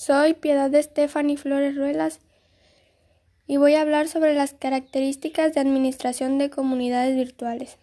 Soy 0.00 0.34
Piedad 0.34 0.70
de 0.70 0.80
Stephanie 0.80 1.36
Flores 1.36 1.74
Ruelas 1.74 2.20
y 3.48 3.56
voy 3.56 3.74
a 3.74 3.80
hablar 3.80 4.06
sobre 4.06 4.32
las 4.32 4.54
características 4.54 5.52
de 5.52 5.60
administración 5.60 6.38
de 6.38 6.50
comunidades 6.50 7.16
virtuales. 7.16 7.78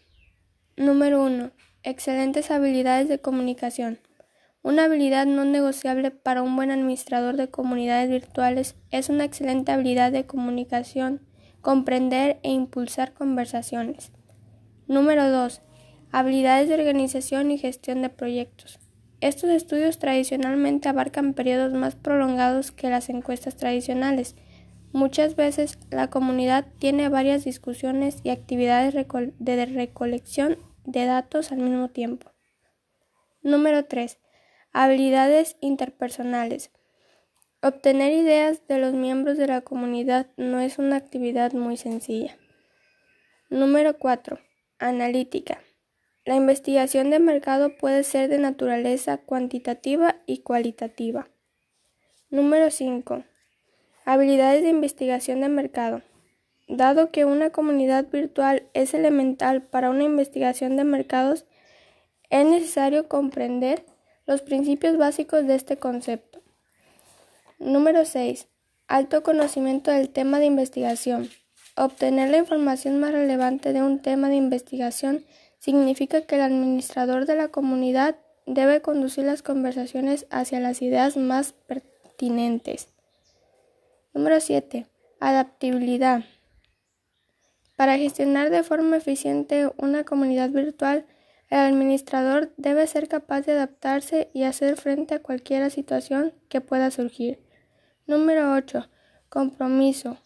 Número 0.77 1.21
1. 1.21 1.51
Excelentes 1.83 2.51
habilidades 2.51 3.09
de 3.09 3.19
comunicación. 3.19 3.99
Una 4.61 4.85
habilidad 4.85 5.25
no 5.25 5.43
negociable 5.43 6.09
para 6.09 6.41
un 6.41 6.55
buen 6.55 6.71
administrador 6.71 7.35
de 7.35 7.49
comunidades 7.49 8.09
virtuales 8.09 8.75
es 8.91 9.09
una 9.09 9.25
excelente 9.25 9.73
habilidad 9.73 10.13
de 10.13 10.25
comunicación, 10.25 11.19
comprender 11.59 12.39
e 12.43 12.51
impulsar 12.51 13.11
conversaciones. 13.13 14.13
Número 14.87 15.29
2. 15.29 15.61
Habilidades 16.13 16.69
de 16.69 16.75
organización 16.75 17.51
y 17.51 17.57
gestión 17.57 18.01
de 18.01 18.07
proyectos. 18.07 18.79
Estos 19.25 19.49
estudios 19.49 19.97
tradicionalmente 19.97 20.87
abarcan 20.87 21.33
periodos 21.33 21.73
más 21.73 21.95
prolongados 21.95 22.71
que 22.71 22.91
las 22.91 23.09
encuestas 23.09 23.57
tradicionales. 23.57 24.35
Muchas 24.91 25.35
veces 25.35 25.79
la 25.89 26.11
comunidad 26.11 26.67
tiene 26.77 27.09
varias 27.09 27.43
discusiones 27.43 28.19
y 28.21 28.29
actividades 28.29 28.93
de 28.93 29.65
recolección 29.65 30.59
de 30.83 31.05
datos 31.05 31.51
al 31.51 31.57
mismo 31.57 31.89
tiempo. 31.89 32.33
Número 33.41 33.85
3. 33.85 34.19
Habilidades 34.71 35.57
interpersonales. 35.59 36.69
Obtener 37.63 38.13
ideas 38.13 38.67
de 38.67 38.77
los 38.77 38.93
miembros 38.93 39.39
de 39.39 39.47
la 39.47 39.61
comunidad 39.61 40.27
no 40.37 40.59
es 40.59 40.77
una 40.77 40.97
actividad 40.97 41.51
muy 41.53 41.77
sencilla. 41.77 42.37
Número 43.49 43.97
4. 43.97 44.37
Analítica. 44.77 45.63
La 46.25 46.35
investigación 46.35 47.11
de 47.11 47.19
mercado 47.19 47.77
puede 47.77 48.03
ser 48.03 48.29
de 48.29 48.39
naturaleza 48.39 49.17
cuantitativa 49.19 50.15
y 50.25 50.39
cualitativa. 50.39 51.29
Número 52.31 52.71
5. 52.71 53.23
Habilidades 54.05 54.63
de 54.63 54.69
investigación 54.69 55.41
de 55.41 55.49
mercado. 55.49 56.01
Dado 56.67 57.11
que 57.11 57.25
una 57.25 57.51
comunidad 57.51 58.09
virtual 58.09 58.63
es 58.73 58.95
elemental 58.95 59.61
para 59.61 59.91
una 59.91 60.03
investigación 60.03 60.77
de 60.77 60.83
mercados, 60.83 61.45
es 62.31 62.43
necesario 62.43 63.07
comprender 63.07 63.85
los 64.25 64.41
principios 64.41 64.97
básicos 64.97 65.45
de 65.45 65.53
este 65.53 65.77
concepto. 65.77 66.41
Número 67.59 68.03
6. 68.03 68.47
Alto 68.87 69.21
conocimiento 69.21 69.91
del 69.91 70.09
tema 70.09 70.39
de 70.39 70.45
investigación. 70.45 71.29
Obtener 71.75 72.31
la 72.31 72.37
información 72.37 72.99
más 72.99 73.11
relevante 73.11 73.73
de 73.73 73.83
un 73.83 74.01
tema 74.01 74.29
de 74.29 74.37
investigación 74.37 75.23
significa 75.65 76.21
que 76.21 76.35
el 76.35 76.41
administrador 76.41 77.25
de 77.25 77.33
la 77.33 77.47
comunidad 77.47 78.17
debe 78.45 78.83
conducir 78.83 79.23
las 79.23 79.41
conversaciones 79.41 80.27
hacia 80.29 80.59
las 80.59 80.83
ideas 80.83 81.17
más 81.17 81.53
pertinentes. 81.53 82.89
Número 84.13 84.39
7. 84.39 84.85
Adaptabilidad. 85.19 86.23
Para 87.75 87.97
gestionar 87.97 88.51
de 88.51 88.61
forma 88.61 88.97
eficiente 88.97 89.71
una 89.77 90.03
comunidad 90.03 90.51
virtual, 90.51 91.07
el 91.49 91.57
administrador 91.57 92.53
debe 92.57 92.85
ser 92.85 93.07
capaz 93.07 93.41
de 93.41 93.53
adaptarse 93.53 94.29
y 94.35 94.43
hacer 94.43 94.77
frente 94.77 95.15
a 95.15 95.23
cualquier 95.23 95.71
situación 95.71 96.35
que 96.47 96.61
pueda 96.61 96.91
surgir. 96.91 97.39
Número 98.05 98.53
8. 98.53 98.87
Compromiso. 99.29 100.19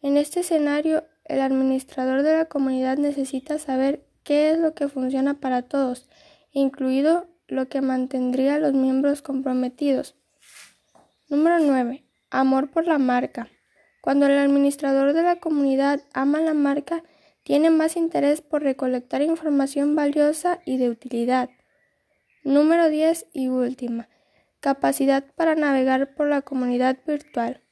En 0.00 0.16
este 0.16 0.40
escenario, 0.40 1.04
el 1.26 1.42
administrador 1.42 2.22
de 2.22 2.38
la 2.38 2.46
comunidad 2.46 2.96
necesita 2.96 3.58
saber 3.58 4.06
qué 4.24 4.50
es 4.50 4.58
lo 4.58 4.74
que 4.74 4.88
funciona 4.88 5.34
para 5.34 5.62
todos, 5.62 6.08
incluido 6.52 7.28
lo 7.48 7.68
que 7.68 7.80
mantendría 7.80 8.56
a 8.56 8.58
los 8.58 8.72
miembros 8.72 9.22
comprometidos. 9.22 10.16
Número 11.28 11.58
9. 11.58 12.04
Amor 12.30 12.70
por 12.70 12.86
la 12.86 12.98
marca. 12.98 13.48
Cuando 14.00 14.26
el 14.26 14.38
administrador 14.38 15.12
de 15.12 15.22
la 15.22 15.36
comunidad 15.36 16.00
ama 16.12 16.40
la 16.40 16.54
marca, 16.54 17.04
tiene 17.44 17.70
más 17.70 17.96
interés 17.96 18.40
por 18.40 18.62
recolectar 18.62 19.22
información 19.22 19.96
valiosa 19.96 20.60
y 20.64 20.76
de 20.76 20.90
utilidad. 20.90 21.50
Número 22.44 22.88
10 22.88 23.26
y 23.32 23.48
última. 23.48 24.08
Capacidad 24.60 25.24
para 25.36 25.54
navegar 25.54 26.14
por 26.14 26.28
la 26.28 26.42
comunidad 26.42 26.98
virtual. 27.06 27.62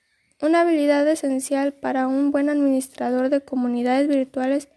Una 0.43 0.63
habilidad 0.63 1.07
esencial 1.07 1.73
para 1.73 2.09
un 2.09 2.31
buen 2.31 2.49
administrador 2.49 3.29
de 3.29 3.43
comunidades 3.43 4.09
virtuales 4.09 4.69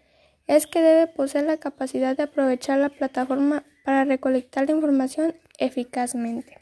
es 0.46 0.66
que 0.66 0.82
debe 0.82 1.06
poseer 1.06 1.44
la 1.44 1.56
capacidad 1.56 2.16
de 2.16 2.24
aprovechar 2.24 2.78
la 2.78 2.90
plataforma 2.90 3.64
para 3.84 4.04
recolectar 4.04 4.66
la 4.66 4.74
información 4.74 5.34
eficazmente. 5.58 6.58